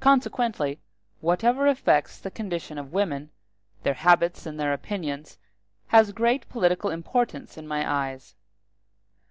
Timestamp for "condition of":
2.30-2.92